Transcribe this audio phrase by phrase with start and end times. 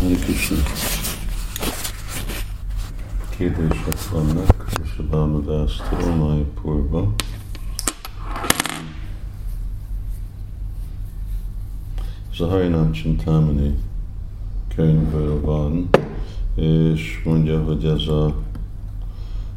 [0.00, 0.56] Hare Krishna.
[3.36, 7.14] Kérdések vannak, és a Bámadásztól, Májpurba.
[12.32, 13.74] Ez a Harinam Csintámani
[14.74, 15.88] könyvből van,
[16.54, 18.34] és mondja, hogy ez a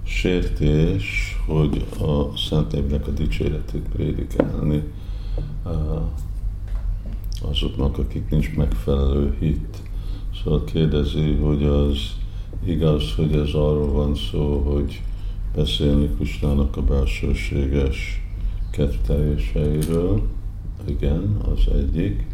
[0.03, 4.83] sértés, hogy a Szent Évnek a dicséretét prédikálni
[7.41, 9.88] azoknak, akik nincs megfelelő hit.
[10.43, 11.97] Szóval kérdezi, hogy az
[12.65, 15.01] igaz, hogy ez arról van szó, hogy
[15.55, 18.21] beszélni Kusnának a belsőséges
[18.71, 20.21] ketteléseiről.
[20.85, 22.25] Igen, az egyik.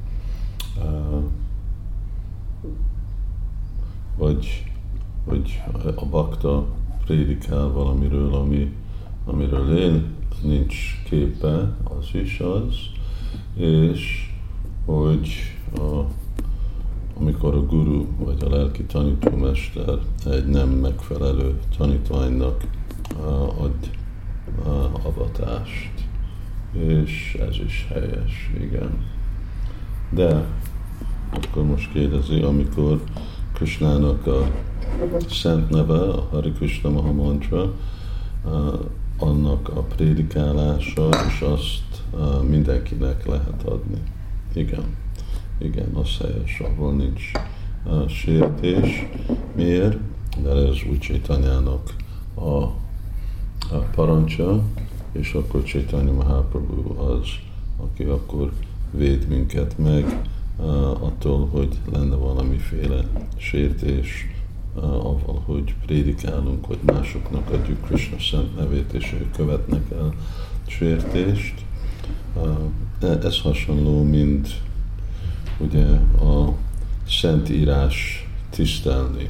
[4.17, 4.63] Vagy,
[5.25, 5.61] vagy
[5.95, 6.65] a bakta
[7.05, 8.73] prédikál valamiről, ami,
[9.25, 10.05] amiről én
[10.43, 10.75] nincs
[11.09, 12.75] képe, az is az,
[13.55, 14.31] és
[14.85, 15.29] hogy
[15.77, 16.05] a,
[17.19, 22.63] amikor a guru vagy a lelki tanítómester egy nem megfelelő tanítványnak
[23.57, 23.75] ad
[25.03, 25.91] avatást,
[26.73, 29.05] és ez is helyes, igen.
[30.09, 30.45] De
[31.29, 33.03] akkor most kérdezi, amikor
[33.53, 34.51] Krishnának a
[35.29, 37.73] szent neve, a Hari Krishna Maha Mantra,
[39.17, 42.03] annak a prédikálása, és azt
[42.49, 44.01] mindenkinek lehet adni.
[44.53, 44.83] Igen,
[45.57, 45.89] igen,
[46.19, 47.31] helyes, ahol nincs
[47.85, 49.07] uh, sértés.
[49.55, 49.97] Miért?
[50.43, 51.95] Mert ez úgy Csaitanyának
[52.33, 52.63] a,
[53.75, 54.63] a parancsa,
[55.11, 57.27] és akkor Csaitanya Mahaprabhu az,
[57.77, 58.51] aki akkor
[58.91, 60.21] véd minket meg
[60.99, 63.03] attól, hogy lenne valamiféle
[63.37, 64.27] sértés,
[64.75, 70.13] uh, avval, hogy prédikálunk, hogy másoknak adjuk Krishna szent nevét, és ők követnek el
[70.67, 71.65] sértést.
[73.01, 74.61] Ez hasonló, mint
[75.57, 75.85] ugye
[76.29, 76.53] a
[77.07, 79.29] Szentírás tisztelni.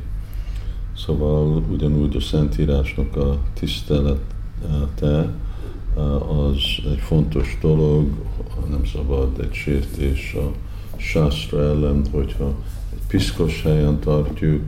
[0.98, 5.30] Szóval ugyanúgy a Szentírásnak a tisztelete
[6.28, 8.08] az egy fontos dolog,
[8.69, 10.52] nem szabad egy sértés a
[10.97, 12.53] sásztra ellen, hogyha
[12.94, 14.64] egy piszkos helyen tartjuk,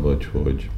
[0.00, 0.70] vagy hogy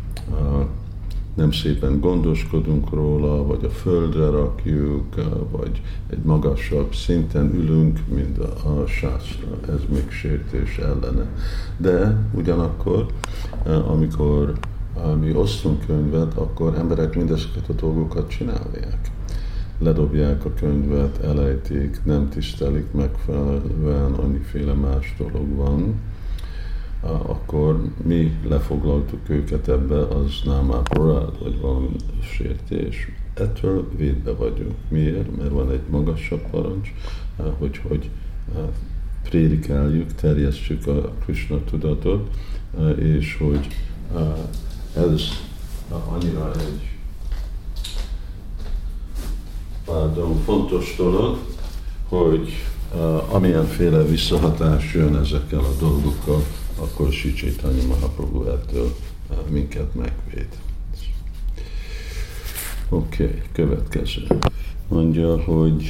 [1.34, 5.14] nem szépen gondoskodunk róla, vagy a földre rakjuk,
[5.50, 9.46] vagy egy magasabb szinten ülünk, mint a, sászra.
[9.68, 11.28] Ez még sértés ellene.
[11.76, 13.06] De ugyanakkor,
[13.86, 14.52] amikor
[15.20, 19.10] mi osztunk könyvet, akkor emberek mindezeket a dolgokat csinálják.
[19.78, 25.94] Ledobják a könyvet, elejtik, nem tisztelik megfelelően, annyiféle más dolog van
[27.06, 33.09] akkor mi lefoglaltuk őket ebbe, az nem áporád, vagy valami sértés.
[33.34, 34.75] Ettől védve vagyunk.
[34.88, 35.37] Miért?
[35.37, 36.93] Mert van egy magasabb parancs,
[37.59, 38.10] hogy, hogy
[39.22, 42.31] prédikáljuk, terjesztjük a Krishna tudatot,
[42.98, 43.66] és hogy
[44.97, 45.22] ez
[45.88, 46.94] annyira egy
[49.84, 51.38] pardon, fontos dolog,
[52.09, 52.48] hogy
[53.31, 56.43] amilyenféle visszahatás jön ezekkel a dolgokkal,
[56.78, 58.94] akkor Sicsitanya Mahaprabhu ettől
[59.30, 60.48] eh, minket megvéd.
[62.88, 64.26] Oké, okay, következő.
[64.88, 65.84] Mondja, hogy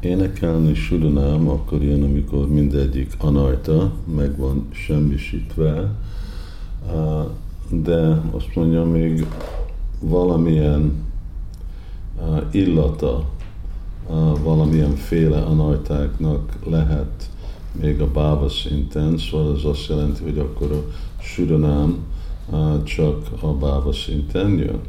[0.00, 5.94] énekelni Sudanám akkor jön, amikor mindegyik anajta meg van semmisítve,
[6.88, 7.24] eh,
[7.68, 9.26] de azt mondja, még
[10.00, 11.04] valamilyen
[12.18, 13.30] eh, illata,
[14.42, 17.30] valamilyen féle anajtáknak lehet
[17.80, 21.96] még a bába szinten, szóval ez azt jelenti, hogy akkor a sudanám
[22.84, 24.80] csak a bába szinten jön.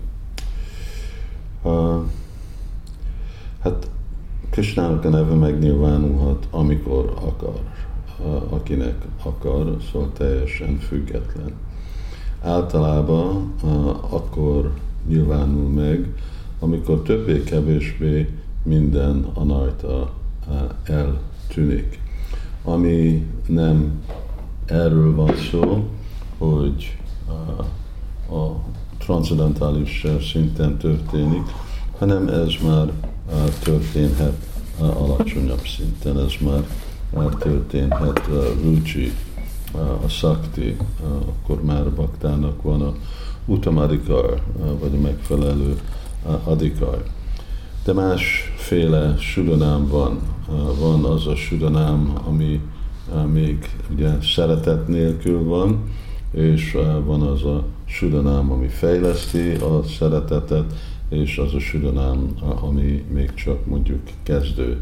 [3.59, 3.89] Hát
[4.49, 7.59] Krisnának a neve megnyilvánulhat, amikor akar,
[8.49, 11.51] akinek akar, szóval teljesen független.
[12.41, 13.53] Általában
[14.09, 14.73] akkor
[15.07, 16.13] nyilvánul meg,
[16.59, 18.29] amikor többé-kevésbé
[18.63, 20.13] minden anajta
[20.83, 22.01] eltűnik
[22.63, 24.03] ami nem
[24.65, 25.89] erről van szó,
[26.37, 27.61] hogy a,
[28.35, 28.63] a
[28.97, 31.43] transzendentális szinten történik,
[31.97, 32.91] hanem ez már
[33.63, 34.45] történhet
[34.79, 36.33] alacsonyabb szinten, ez
[37.09, 38.21] már történhet
[38.63, 39.13] rucsi,
[40.05, 40.77] a szakti,
[41.27, 42.93] akkor már baktának van a
[43.45, 44.41] utamadikar,
[44.79, 45.79] vagy a megfelelő
[46.43, 47.03] adikar.
[47.85, 50.19] De másféle sudanám van.
[50.79, 52.61] Van az a sudanám, ami
[53.31, 55.83] még ugye szeretet nélkül van,
[56.31, 60.73] és van az a sudanám, ami fejleszti a szeretetet,
[61.09, 64.79] és az a sudanám, ami még csak mondjuk kezdő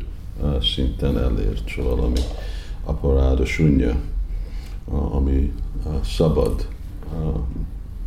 [0.61, 2.19] szinten elért, szóval ami
[2.83, 3.95] aparáda sunya.
[5.11, 5.53] ami
[6.03, 6.67] szabad,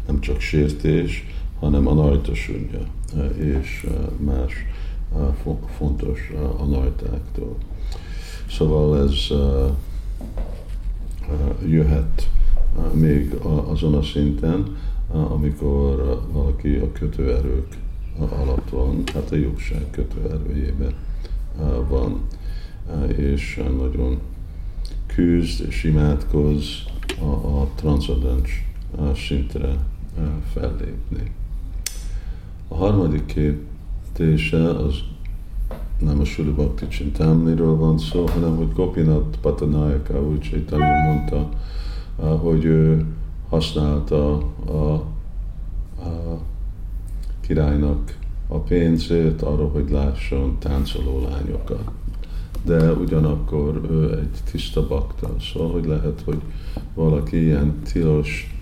[0.06, 1.24] nem csak sértés,
[1.64, 2.80] hanem a najtasunja
[3.38, 3.86] és
[4.18, 4.52] más
[5.76, 7.56] fontos anajtáktól.
[8.50, 9.12] Szóval ez
[11.66, 12.30] jöhet
[12.92, 13.34] még
[13.66, 14.76] azon a szinten,
[15.10, 17.76] amikor valaki a kötőerők
[18.18, 20.94] alatt van, hát a jóság kötőerőjében
[21.88, 22.20] van,
[23.16, 24.18] és nagyon
[25.06, 26.82] küzd és imádkoz
[27.20, 28.64] a, a transzcendens
[29.14, 29.78] szintre
[30.52, 31.32] fellépni.
[32.68, 34.94] A harmadik kérdése az
[36.00, 41.48] nem a Suli Bhakti Csintámniről van szó, hanem hogy Gopinath Patanayaka úgy Chaitanya mondta,
[42.36, 43.06] hogy ő
[43.48, 45.04] használta a, a
[47.40, 48.18] királynak
[48.48, 51.90] a pénzét arra, hogy lásson táncoló lányokat.
[52.64, 56.40] De ugyanakkor ő egy tiszta bakta, szóval hogy lehet, hogy
[56.94, 58.54] valaki ilyen tilos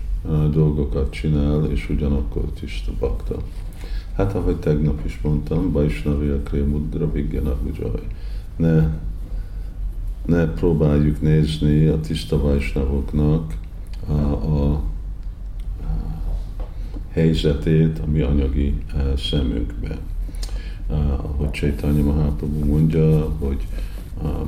[0.51, 3.35] dolgokat csinál, és ugyanakkor tiszta bakta.
[4.15, 8.07] Hát ahogy tegnap is mondtam, Vaisnavia Krémudra Vigyana Ujjaj.
[8.55, 8.89] Ne,
[10.25, 13.53] ne próbáljuk nézni a tiszta Vaisnavoknak
[14.07, 14.81] a, a, a
[17.09, 19.97] helyzetét a mi anyagi a szemünkbe.
[20.87, 23.67] Ahogy Chaitanya Mahaprabhu mondja, hogy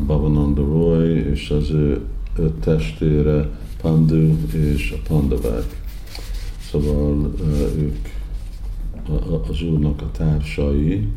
[0.05, 2.01] Bhavananda Roy és az ő
[2.37, 3.49] öt testére
[3.81, 5.81] Pandu és a Pandavák.
[6.71, 7.33] Szóval
[7.77, 8.14] ők
[9.49, 11.07] az Úrnak a társai,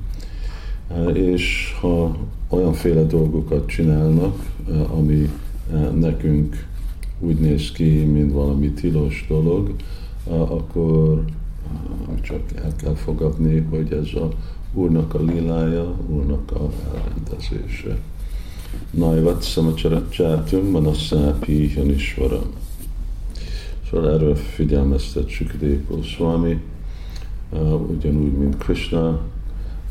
[1.12, 2.16] és ha
[2.48, 4.50] olyanféle dolgokat csinálnak,
[4.90, 5.30] ami
[5.94, 6.66] nekünk
[7.20, 9.74] úgy néz ki, mint valami tilos dolog,
[10.28, 11.24] akkor
[12.22, 14.28] csak el kell fogadni, hogy ez a
[14.72, 17.98] Úrnak a lilája, Úrnak a elrendezése.
[18.90, 22.42] Naivat samacsaratjátum manasszápi janisvara.
[23.90, 26.60] Szóval erről figyelmeztet Sukadév Swami,
[27.88, 29.20] ugyanúgy, mint Krishna,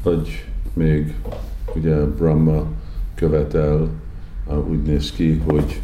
[0.04, 1.14] vagy még
[1.76, 2.64] ugye Brahma
[3.16, 3.90] követel,
[4.70, 5.82] úgy néz ki, hogy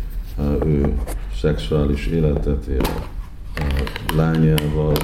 [0.65, 0.93] ő
[1.35, 4.95] szexuális életet él uh, lányával,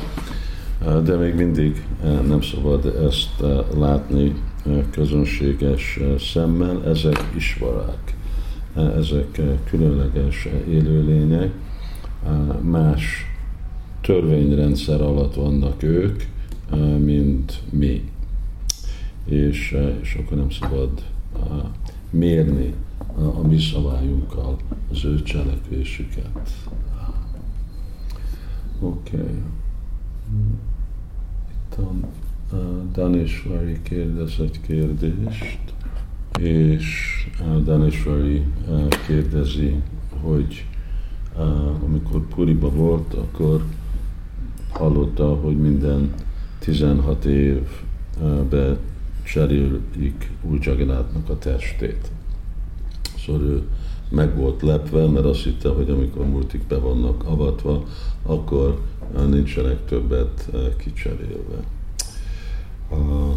[1.03, 1.85] de még mindig
[2.27, 3.43] nem szabad ezt
[3.77, 8.15] látni uh, közönséges szemmel, ezek isvarák,
[8.97, 11.51] ezek különleges élőlények,
[12.61, 13.25] más
[14.01, 16.23] törvényrendszer alatt vannak ők,
[16.97, 18.11] mint mi.
[19.25, 21.03] És, és akkor nem szabad
[22.09, 22.73] mérni
[23.15, 24.57] a mi szabályunkkal
[24.91, 26.49] az ő cselekvésüket.
[28.79, 29.15] Oké.
[29.15, 29.41] Okay.
[31.51, 31.91] Itt a
[32.93, 35.59] Danesvari kérdez egy kérdést,
[36.39, 36.87] és
[37.63, 38.43] Danesvari
[39.07, 39.81] kérdezi,
[40.21, 40.65] hogy
[41.83, 43.63] amikor Puriba volt, akkor
[44.69, 46.13] hallotta, hogy minden
[46.59, 48.77] 16 évbe
[49.23, 52.11] cserélik új Jagannathnak a testét.
[53.25, 53.67] Szóval ő
[54.09, 57.83] meg volt lepve, mert azt hitte, hogy amikor multik be vannak avatva,
[58.23, 58.81] akkor
[59.27, 61.63] nincsenek többet kicserélve.
[62.89, 63.35] Uh,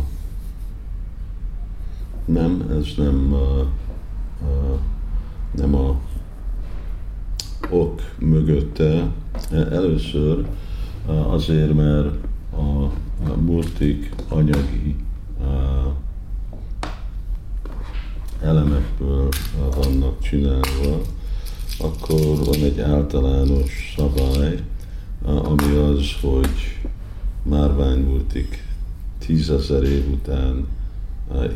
[2.25, 3.37] nem, ez nem,
[5.57, 6.01] nem a
[7.71, 9.13] ok mögötte.
[9.51, 10.47] Először
[11.07, 12.15] uh, azért, mert
[12.57, 12.85] a,
[13.31, 13.37] a
[14.29, 14.97] anyagi
[18.43, 19.29] elemekből
[19.75, 21.01] vannak csinálva,
[21.79, 24.59] akkor van egy általános szabály,
[25.25, 26.81] ami az, hogy
[27.43, 28.67] márványmultik
[29.19, 30.67] tízezer év után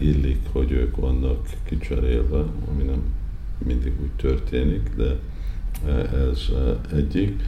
[0.00, 3.02] illik, hogy ők vannak kicserélve, ami nem
[3.66, 5.18] mindig úgy történik, de
[6.30, 6.40] ez
[6.92, 7.42] egyik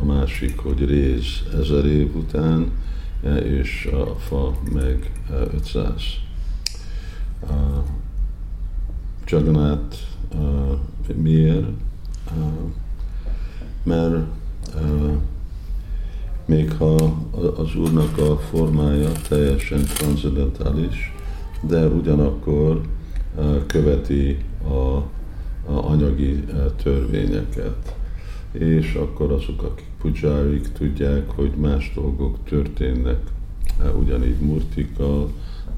[0.00, 2.72] a másik, hogy réz ezer év után,
[3.22, 5.12] e, és a fa meg
[5.54, 6.02] 500.
[7.48, 7.54] E,
[9.26, 9.96] Jagannath
[11.14, 11.66] miért?
[13.82, 14.26] Mert
[16.44, 16.94] még ha
[17.56, 21.14] az Úrnak a formája teljesen transzendentális,
[21.60, 22.80] de ugyanakkor
[23.66, 24.38] követi
[24.68, 24.96] a,
[25.72, 26.44] a anyagi
[26.82, 27.97] törvényeket
[28.58, 33.20] és akkor azok, akik pujárik, tudják, hogy más dolgok történnek.
[33.82, 35.30] E, ugyanígy murtikkal,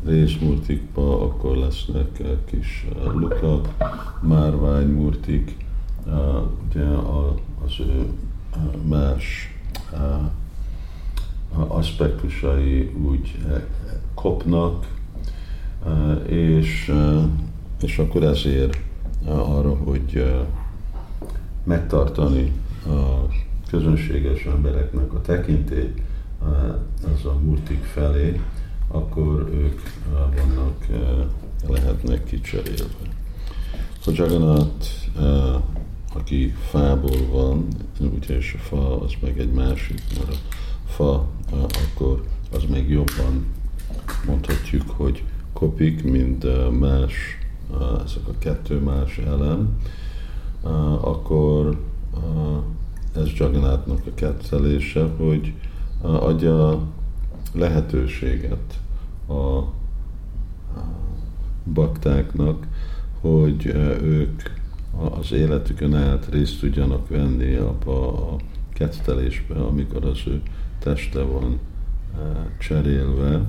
[0.04, 3.68] részmurtikba, akkor lesznek e, kis e, lukak,
[4.20, 5.56] márványmurtik,
[6.68, 6.84] ugye
[7.64, 8.06] az ő
[8.88, 9.54] más
[11.68, 13.38] aspektusai úgy
[14.14, 14.86] kopnak,
[16.26, 16.92] és,
[17.82, 18.78] és akkor ezért
[19.26, 20.24] arra, hogy
[21.64, 22.52] megtartani
[23.70, 25.92] közönséges embereknek a tekintély
[27.14, 28.40] az a murtik felé,
[28.88, 29.80] akkor ők
[30.12, 30.86] vannak,
[31.68, 33.08] lehetnek kicserélve.
[34.06, 34.86] A Jagannath,
[36.14, 37.66] aki fából van,
[38.00, 40.38] ugye és a fa az meg egy másik, mert
[40.86, 43.46] a fa akkor az még jobban
[44.26, 46.46] mondhatjuk, hogy kopik, mint
[46.78, 47.12] más,
[48.04, 49.78] ezek a kettő más elem,
[51.00, 51.80] akkor
[53.16, 55.54] ez Jagannathnak a kettelése, hogy
[56.02, 56.82] adja
[57.52, 58.80] lehetőséget
[59.28, 59.60] a
[61.72, 62.66] baktáknak,
[63.20, 63.66] hogy
[64.02, 64.42] ők
[65.18, 68.36] az életükön át részt tudjanak venni abba a
[68.72, 70.42] kettelésbe, amikor az ő
[70.78, 71.58] teste van
[72.58, 73.40] cserélve,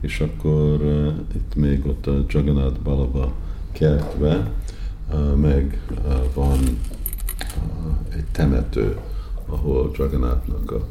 [0.00, 0.80] és akkor
[1.34, 3.32] itt még ott a Jagannath Balaba
[3.72, 4.50] kertbe
[5.36, 5.82] meg
[6.34, 6.58] van
[8.40, 8.96] temető,
[9.46, 10.86] ahol Jagannathnak a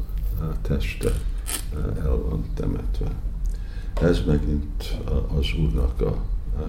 [0.62, 1.10] teste
[2.02, 3.06] el van temetve.
[4.02, 4.98] Ez megint
[5.38, 6.22] az Úrnak a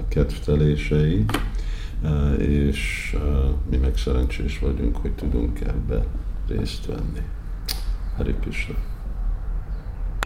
[0.08, 1.26] kedvtelései,
[2.38, 3.16] és
[3.70, 6.06] mi meg szerencsés vagyunk, hogy tudunk ebbe
[6.48, 7.22] részt venni.
[8.18, 8.76] Hari Krishna.